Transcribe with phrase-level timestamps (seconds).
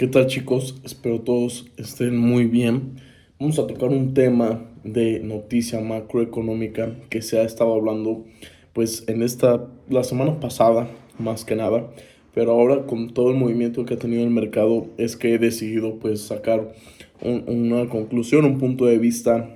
[0.00, 0.80] ¿Qué tal chicos?
[0.82, 2.92] Espero todos estén muy bien.
[3.38, 8.24] Vamos a tocar un tema de noticia macroeconómica que se ha estado hablando
[8.72, 11.90] pues en esta, la semana pasada más que nada,
[12.32, 15.96] pero ahora con todo el movimiento que ha tenido el mercado es que he decidido
[15.96, 16.72] pues sacar
[17.20, 19.50] una conclusión, un punto de vista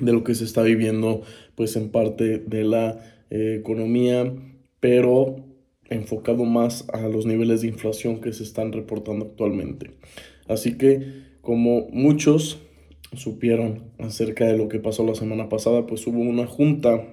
[0.00, 1.22] de lo que se está viviendo
[1.54, 2.98] pues en parte de la
[3.30, 4.34] eh, economía,
[4.80, 5.47] pero
[5.90, 9.92] enfocado más a los niveles de inflación que se están reportando actualmente.
[10.46, 12.60] Así que como muchos
[13.14, 17.04] supieron acerca de lo que pasó la semana pasada, pues hubo una junta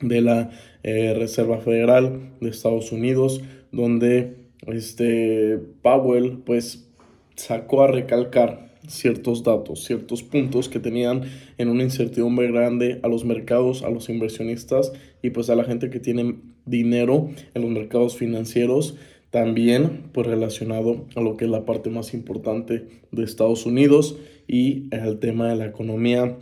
[0.00, 0.50] de la
[0.82, 6.88] eh, Reserva Federal de Estados Unidos donde este Powell pues
[7.36, 11.22] sacó a recalcar ciertos datos, ciertos puntos que tenían
[11.58, 14.92] en una incertidumbre grande a los mercados, a los inversionistas
[15.22, 18.96] y pues a la gente que tiene dinero en los mercados financieros,
[19.30, 24.16] también pues relacionado a lo que es la parte más importante de Estados Unidos
[24.46, 26.36] y el tema de la economía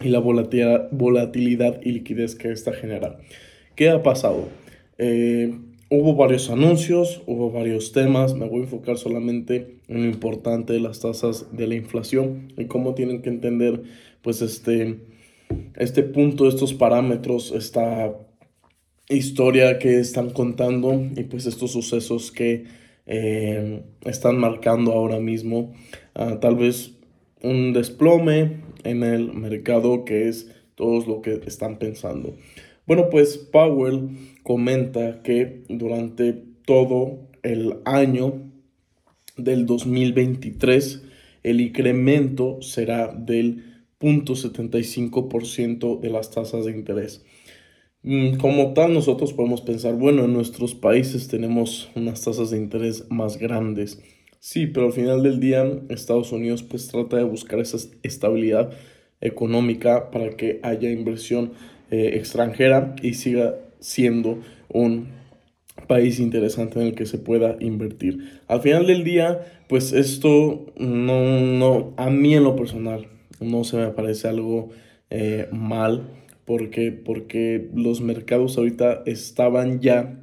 [0.00, 3.18] y la volatilidad y liquidez que esta genera.
[3.76, 4.48] ¿Qué ha pasado?
[4.98, 5.54] Eh,
[5.92, 10.78] Hubo varios anuncios, hubo varios temas, me voy a enfocar solamente en lo importante de
[10.78, 13.82] las tasas de la inflación y cómo tienen que entender
[14.22, 15.00] pues este,
[15.74, 18.14] este punto, estos parámetros, esta
[19.08, 22.66] historia que están contando y pues estos sucesos que
[23.06, 25.72] eh, están marcando ahora mismo
[26.14, 26.92] ah, tal vez
[27.42, 32.36] un desplome en el mercado que es todo lo que están pensando.
[32.90, 34.08] Bueno, pues Powell
[34.42, 36.32] comenta que durante
[36.66, 38.50] todo el año
[39.36, 41.00] del 2023
[41.44, 47.24] el incremento será del 0.75% de las tasas de interés.
[48.02, 53.08] Mm, como tal, nosotros podemos pensar, bueno, en nuestros países tenemos unas tasas de interés
[53.08, 54.02] más grandes.
[54.40, 58.72] Sí, pero al final del día Estados Unidos pues trata de buscar esa estabilidad
[59.20, 61.52] económica para que haya inversión
[61.90, 65.08] eh, extranjera y siga siendo un
[65.86, 68.40] país interesante en el que se pueda invertir.
[68.46, 73.08] Al final del día, pues esto no, no a mí en lo personal,
[73.40, 74.70] no se me parece algo
[75.10, 76.08] eh, mal,
[76.44, 80.20] porque, porque los mercados ahorita estaban ya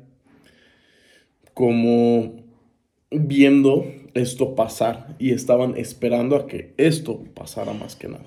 [1.54, 2.44] como
[3.12, 8.26] viendo esto pasar y estaban esperando a que esto pasara más que nada.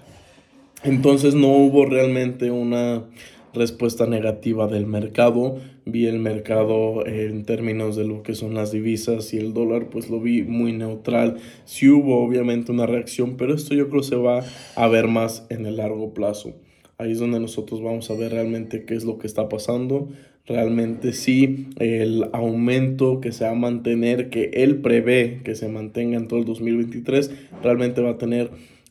[0.83, 3.05] Entonces no hubo realmente una
[3.53, 5.59] respuesta negativa del mercado.
[5.85, 10.09] Vi el mercado en términos de lo que son las divisas y el dólar, pues
[10.09, 11.37] lo vi muy neutral.
[11.65, 14.43] Sí hubo obviamente una reacción, pero esto yo creo se va
[14.75, 16.55] a ver más en el largo plazo.
[16.97, 20.09] Ahí es donde nosotros vamos a ver realmente qué es lo que está pasando.
[20.47, 26.17] Realmente sí, el aumento que se va a mantener, que él prevé que se mantenga
[26.17, 27.31] en todo el 2023,
[27.63, 28.51] realmente va a tener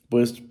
[0.10, 0.44] pues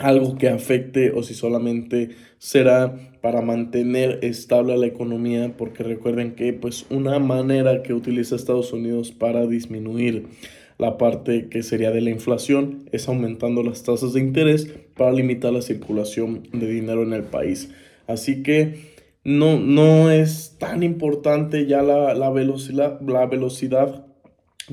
[0.00, 6.54] algo que afecte o si solamente será para mantener estable la economía, porque recuerden que
[6.54, 10.26] pues una manera que utiliza Estados Unidos para disminuir
[10.78, 15.52] la parte que sería de la inflación es aumentando las tasas de interés para limitar
[15.52, 17.70] la circulación de dinero en el país.
[18.06, 24.06] Así que no, no es tan importante ya la, la, velocidad, la velocidad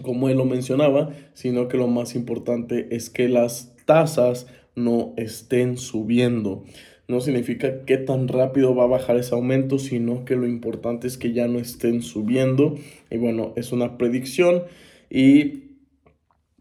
[0.02, 5.76] como él lo mencionaba, sino que lo más importante es que las tasas no estén
[5.78, 6.64] subiendo.
[7.08, 11.18] No significa que tan rápido va a bajar ese aumento, sino que lo importante es
[11.18, 12.76] que ya no estén subiendo.
[13.10, 14.64] Y bueno, es una predicción
[15.10, 15.64] y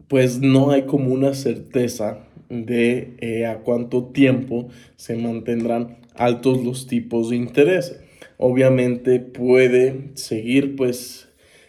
[0.08, 6.86] pues no hay como una certeza de eh, a cuánto tiempo se mantendrán altos los
[6.86, 8.00] tipos de interés.
[8.38, 11.28] Obviamente puede seguir pues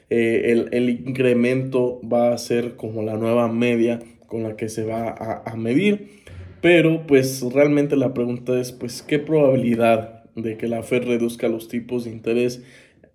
[0.09, 4.83] eh, el, el, incremento va a ser como la nueva media con la que se
[4.83, 6.17] va a medir
[6.61, 11.67] pero pues realmente la pregunta es pues qué probabilidad de que la Fed reduzca los
[11.67, 12.63] tipos de interés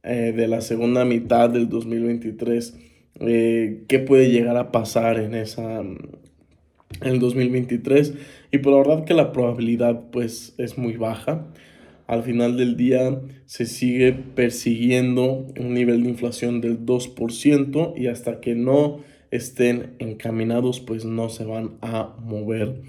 [0.03, 2.77] eh, de la segunda mitad del 2023,
[3.21, 5.83] eh, qué puede llegar a pasar en esa
[7.01, 8.15] en el 2023
[8.51, 11.47] y por la verdad que la probabilidad pues es muy baja.
[12.07, 18.41] Al final del día se sigue persiguiendo un nivel de inflación del 2% y hasta
[18.41, 18.99] que no
[19.31, 22.83] estén encaminados pues no se van a mover.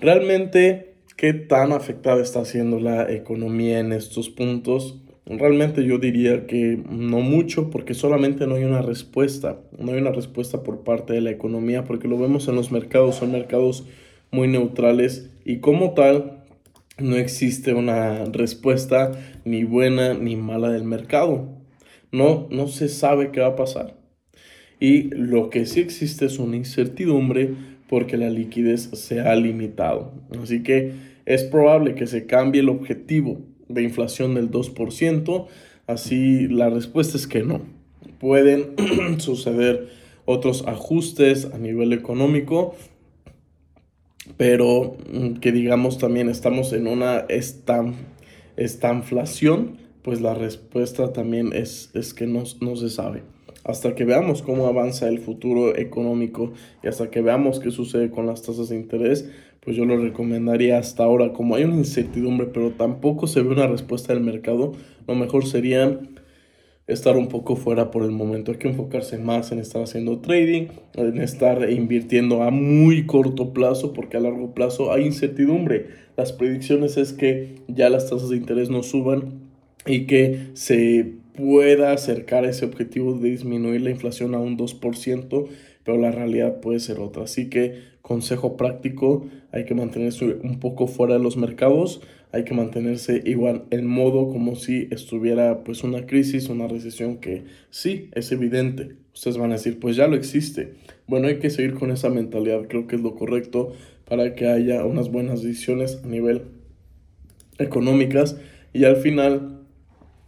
[0.00, 4.98] Realmente, ¿qué tan afectada está siendo la economía en estos puntos?
[5.26, 10.10] Realmente yo diría que no mucho porque solamente no hay una respuesta, no hay una
[10.10, 13.86] respuesta por parte de la economía porque lo vemos en los mercados, son mercados
[14.30, 16.44] muy neutrales y como tal
[16.96, 19.12] no existe una respuesta
[19.44, 21.46] ni buena ni mala del mercado.
[22.10, 23.96] No, no se sabe qué va a pasar.
[24.80, 27.54] y lo que sí existe es una incertidumbre
[27.90, 30.12] porque la liquidez se ha limitado.
[30.40, 30.92] Así que
[31.26, 35.46] es probable que se cambie el objetivo de inflación del 2%,
[35.88, 37.62] así la respuesta es que no.
[38.20, 38.76] Pueden
[39.18, 39.88] suceder
[40.24, 42.76] otros ajustes a nivel económico,
[44.36, 47.26] pero mm, que digamos también estamos en una
[48.56, 53.24] estanflación, pues la respuesta también es, es que no, no se sabe.
[53.64, 56.52] Hasta que veamos cómo avanza el futuro económico
[56.82, 59.28] y hasta que veamos qué sucede con las tasas de interés,
[59.60, 61.32] pues yo lo recomendaría hasta ahora.
[61.32, 64.72] Como hay una incertidumbre, pero tampoco se ve una respuesta del mercado,
[65.06, 65.98] lo mejor sería
[66.86, 68.52] estar un poco fuera por el momento.
[68.52, 73.92] Hay que enfocarse más en estar haciendo trading, en estar invirtiendo a muy corto plazo,
[73.92, 75.88] porque a largo plazo hay incertidumbre.
[76.16, 79.50] Las predicciones es que ya las tasas de interés no suban
[79.86, 85.48] y que se pueda acercar ese objetivo de disminuir la inflación a un 2%,
[85.84, 87.24] pero la realidad puede ser otra.
[87.24, 92.00] Así que consejo práctico, hay que mantenerse un poco fuera de los mercados,
[92.32, 97.44] hay que mantenerse igual en modo como si estuviera pues una crisis, una recesión que
[97.70, 98.96] sí, es evidente.
[99.14, 100.74] Ustedes van a decir, pues ya lo existe.
[101.08, 103.72] Bueno, hay que seguir con esa mentalidad, creo que es lo correcto
[104.08, 106.42] para que haya unas buenas decisiones a nivel
[107.58, 108.36] económicas
[108.72, 109.59] y al final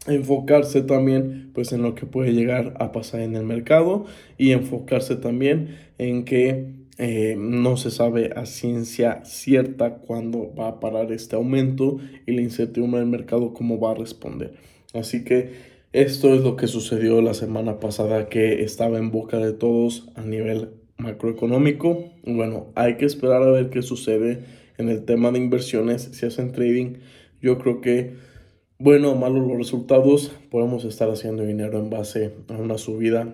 [0.07, 4.05] enfocarse también pues en lo que puede llegar a pasar en el mercado
[4.39, 10.81] y enfocarse también en que eh, no se sabe a ciencia cierta cuándo va a
[10.81, 14.55] parar este aumento y la incertidumbre del mercado cómo va a responder.
[14.93, 19.53] Así que esto es lo que sucedió la semana pasada que estaba en boca de
[19.53, 22.11] todos a nivel macroeconómico.
[22.25, 24.41] Bueno, hay que esperar a ver qué sucede
[24.79, 26.03] en el tema de inversiones.
[26.13, 26.99] Si hacen trading,
[27.41, 28.15] yo creo que
[28.83, 33.33] bueno malos los resultados, podemos estar haciendo dinero en base a una subida,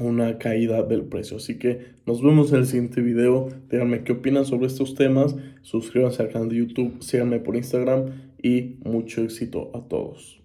[0.00, 1.36] una caída del precio.
[1.36, 3.48] Así que nos vemos en el siguiente video.
[3.70, 5.36] Díganme qué opinan sobre estos temas.
[5.62, 10.41] Suscríbanse al canal de YouTube, síganme por Instagram y mucho éxito a todos.